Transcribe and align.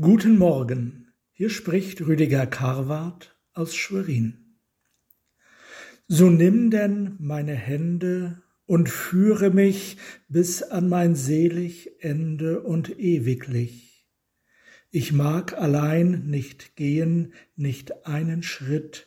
Guten 0.00 0.38
Morgen, 0.38 1.12
hier 1.30 1.50
spricht 1.50 2.00
Rüdiger 2.00 2.48
Karwart 2.48 3.38
aus 3.52 3.76
Schwerin. 3.76 4.56
So 6.08 6.30
nimm 6.30 6.72
denn 6.72 7.14
meine 7.20 7.54
Hände 7.54 8.42
und 8.66 8.88
führe 8.88 9.50
mich 9.50 9.96
bis 10.26 10.64
an 10.64 10.88
mein 10.88 11.14
selig 11.14 11.92
Ende 12.00 12.62
und 12.62 12.98
ewiglich. 12.98 14.04
Ich 14.90 15.12
mag 15.12 15.56
allein 15.56 16.26
nicht 16.26 16.74
gehen, 16.74 17.32
nicht 17.54 18.04
einen 18.04 18.42
Schritt, 18.42 19.06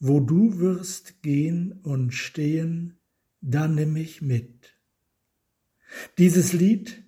wo 0.00 0.20
du 0.20 0.58
wirst 0.58 1.20
gehen 1.20 1.80
und 1.82 2.14
stehen, 2.14 2.98
da 3.42 3.68
nimm 3.68 3.92
mich 3.92 4.22
mit. 4.22 4.72
Dieses 6.16 6.54
Lied 6.54 7.03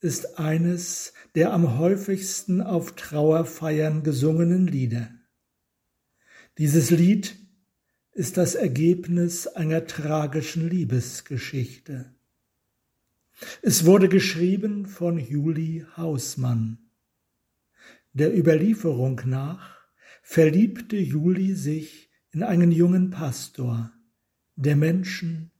ist 0.00 0.38
eines 0.38 1.12
der 1.34 1.52
am 1.52 1.78
häufigsten 1.78 2.60
auf 2.60 2.96
Trauerfeiern 2.96 4.02
gesungenen 4.02 4.66
Lieder. 4.66 5.10
Dieses 6.58 6.90
Lied 6.90 7.36
ist 8.12 8.38
das 8.38 8.54
Ergebnis 8.54 9.46
einer 9.46 9.86
tragischen 9.86 10.68
Liebesgeschichte. 10.68 12.14
Es 13.60 13.84
wurde 13.84 14.08
geschrieben 14.08 14.86
von 14.86 15.18
Juli 15.18 15.84
Hausmann. 15.96 16.78
Der 18.14 18.34
Überlieferung 18.34 19.20
nach 19.26 19.76
verliebte 20.22 20.96
Juli 20.96 21.54
sich 21.54 22.10
in 22.30 22.42
einen 22.42 22.72
jungen 22.72 23.10
Pastor, 23.10 23.92
der 24.56 24.76
Menschen, 24.76 25.50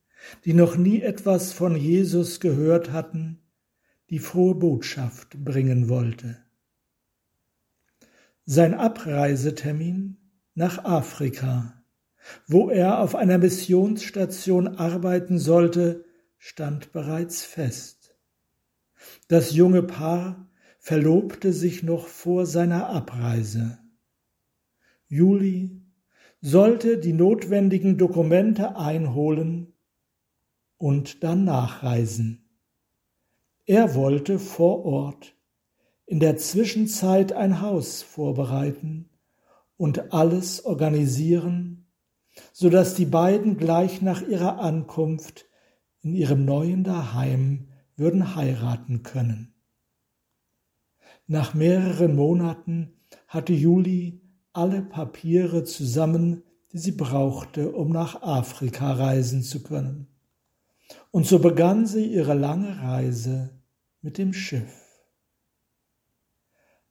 die 0.47 0.55
noch 0.55 0.77
nie 0.77 1.03
etwas 1.03 1.53
von 1.53 1.77
Jesus 1.77 2.41
gehört 2.41 2.93
hatten, 2.93 3.43
die 4.11 4.19
frohe 4.19 4.55
Botschaft 4.55 5.43
bringen 5.45 5.89
wollte. 5.89 6.39
Sein 8.45 8.75
Abreisetermin 8.75 10.19
nach 10.55 10.85
Afrika, 10.85 11.83
wo 12.47 12.71
er 12.71 13.01
auf 13.01 13.15
einer 13.15 13.39
Missionsstation 13.39 14.69
arbeiten 14.69 15.39
sollte, 15.39 16.05
stand 16.39 16.93
bereits 16.93 17.43
fest. 17.43 18.17
Das 19.29 19.53
junge 19.53 19.83
Paar 19.83 20.49
verlobte 20.79 21.53
sich 21.53 21.83
noch 21.83 22.07
vor 22.07 22.47
seiner 22.47 22.89
Abreise. 22.89 23.79
Juli 25.09 25.83
sollte 26.41 26.99
die 26.99 27.13
notwendigen 27.13 27.99
Dokumente 27.99 28.77
einholen 28.77 29.73
und 30.79 31.25
dann 31.25 31.45
nachreisen. 31.45 32.46
Er 33.69 33.97
wollte 33.97 34.39
vor 34.39 34.85
Ort 34.85 35.35
in 36.07 36.21
der 36.21 36.37
Zwischenzeit 36.37 37.33
ein 37.33 37.61
Haus 37.61 38.01
vorbereiten 38.01 39.11
und 39.77 40.13
alles 40.13 40.65
organisieren, 40.65 41.89
so 42.53 42.71
dass 42.71 42.95
die 42.95 43.07
beiden 43.07 43.57
gleich 43.57 44.03
nach 44.03 44.23
ihrer 44.23 44.61
Ankunft 44.61 45.47
in 46.01 46.15
ihrem 46.15 46.45
neuen 46.45 46.85
Daheim 46.85 47.67
würden 47.97 48.37
heiraten 48.37 49.03
können. 49.03 49.53
Nach 51.27 51.53
mehreren 51.53 52.15
Monaten 52.15 52.93
hatte 53.27 53.53
Juli 53.53 54.21
alle 54.53 54.81
Papiere 54.81 55.65
zusammen, 55.65 56.45
die 56.73 56.79
sie 56.79 56.93
brauchte, 56.93 57.73
um 57.73 57.91
nach 57.91 58.23
Afrika 58.23 58.93
reisen 58.93 59.43
zu 59.43 59.65
können. 59.65 60.07
Und 61.17 61.27
so 61.27 61.39
begann 61.39 61.87
sie 61.87 62.05
ihre 62.13 62.35
lange 62.35 62.83
Reise 62.83 63.59
mit 64.03 64.19
dem 64.19 64.35
Schiff. 64.35 65.01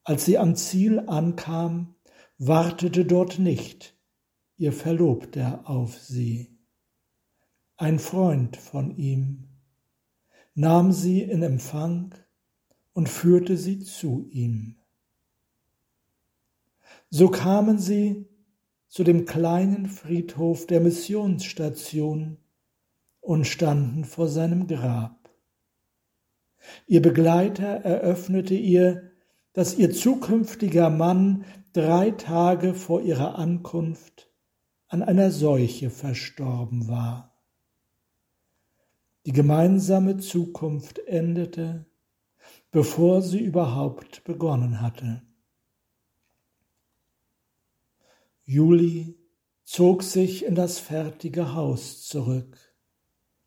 Als 0.04 0.26
sie 0.26 0.40
am 0.40 0.56
Ziel 0.56 0.98
ankam, 1.02 1.94
wartete 2.40 3.06
dort 3.06 3.38
nicht 3.38 3.96
ihr 4.58 4.74
Verlobter 4.74 5.70
auf 5.70 6.00
sie. 6.00 6.58
Ein 7.78 8.00
Freund 8.00 8.58
von 8.58 8.98
ihm 8.98 9.44
nahm 10.56 10.92
sie 10.92 11.22
in 11.22 11.44
Empfang 11.44 12.16
und 12.94 13.10
führte 13.10 13.58
sie 13.58 13.78
zu 13.78 14.28
ihm. 14.32 14.78
So 17.12 17.30
kamen 17.30 17.78
sie 17.78 18.26
zu 18.88 19.04
dem 19.04 19.26
kleinen 19.26 19.86
Friedhof 19.86 20.66
der 20.66 20.82
Missionsstation 20.82 22.40
und 23.26 23.46
standen 23.46 24.06
vor 24.06 24.28
seinem 24.28 24.68
Grab. 24.68 25.30
Ihr 26.88 27.02
Begleiter 27.02 27.66
eröffnete 27.66 28.54
ihr, 28.54 29.12
dass 29.54 29.76
ihr 29.76 29.92
zukünftiger 29.92 30.90
Mann 30.90 31.46
drei 31.74 32.12
Tage 32.12 32.74
vor 32.74 33.02
ihrer 33.02 33.38
Ankunft 33.38 34.32
an 34.88 35.02
einer 35.02 35.32
Seuche 35.32 35.90
verstorben 35.90 36.88
war. 36.88 37.36
Die 39.26 39.32
gemeinsame 39.32 40.18
Zukunft 40.18 41.00
endete, 41.00 41.86
bevor 42.72 43.24
sie 43.24 43.40
überhaupt 43.40 44.24
begonnen 44.24 44.82
hatte. 44.82 45.24
Juli 48.44 49.18
zog 49.64 50.04
sich 50.04 50.46
in 50.46 50.54
das 50.54 50.78
fertige 50.78 51.56
Haus 51.56 52.08
zurück. 52.08 52.75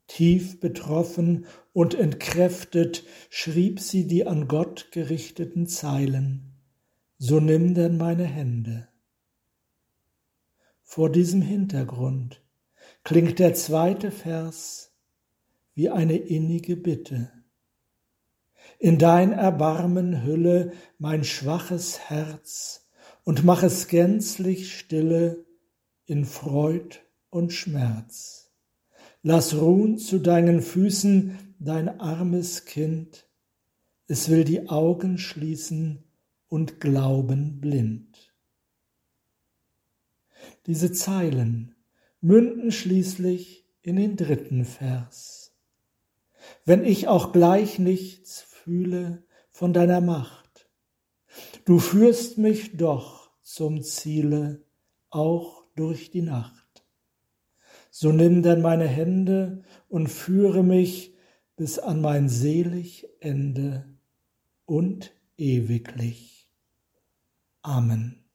Tief 0.09 0.59
betroffen 0.59 1.45
und 1.71 1.93
entkräftet 1.93 3.05
schrieb 3.29 3.79
sie 3.79 4.07
die 4.07 4.25
an 4.25 4.47
Gott 4.47 4.91
gerichteten 4.91 5.67
Zeilen, 5.67 6.55
so 7.19 7.39
nimm 7.39 7.75
denn 7.75 7.95
meine 7.97 8.25
Hände. 8.25 8.87
Vor 10.81 11.11
diesem 11.11 11.43
Hintergrund 11.43 12.41
klingt 13.03 13.37
der 13.37 13.53
zweite 13.53 14.09
Vers 14.09 14.91
wie 15.75 15.89
eine 15.89 16.17
innige 16.17 16.75
Bitte. 16.75 17.31
In 18.79 18.97
dein 18.97 19.31
Erbarmen 19.31 20.23
hülle 20.23 20.73
mein 20.97 21.23
schwaches 21.23 22.09
Herz 22.09 22.89
und 23.23 23.43
mach 23.45 23.61
es 23.61 23.87
gänzlich 23.87 24.75
stille 24.75 25.45
in 26.07 26.25
Freud 26.25 26.97
und 27.29 27.53
Schmerz. 27.53 28.48
Lass 29.21 29.53
ruhen 29.55 29.97
zu 29.97 30.19
deinen 30.19 30.61
Füßen 30.61 31.37
dein 31.59 31.99
armes 31.99 32.63
Kind, 32.63 33.27
es 34.07 34.29
will 34.29 34.45
die 34.45 34.69
Augen 34.69 35.17
schließen 35.17 36.03
und 36.47 36.79
glauben 36.79 37.59
blind. 37.59 38.33
Diese 40.67 40.91
Zeilen 40.93 41.75
münden 42.21 42.71
schließlich 42.71 43.67
in 43.81 43.97
den 43.97 44.15
dritten 44.15 44.63
Vers. 44.63 45.53
Wenn 46.63 46.85
ich 46.85 47.07
auch 47.07 47.33
gleich 47.33 47.77
nichts 47.77 48.41
fühle 48.41 49.23
von 49.51 49.73
deiner 49.73 49.99
Macht, 49.99 50.69
du 51.65 51.79
führst 51.79 52.37
mich 52.37 52.77
doch 52.77 53.31
zum 53.41 53.83
Ziele, 53.83 54.63
auch 55.09 55.65
durch 55.75 56.09
die 56.09 56.21
Nacht. 56.21 56.68
So 57.89 58.11
nimm 58.11 58.43
denn 58.43 58.61
meine 58.61 58.87
Hände 58.87 59.63
und 59.87 60.07
führe 60.07 60.63
mich 60.63 61.15
bis 61.55 61.79
an 61.79 62.01
mein 62.01 62.29
selig 62.29 63.07
Ende 63.19 63.85
und 64.65 65.11
ewiglich. 65.37 66.49
Amen. 67.61 68.28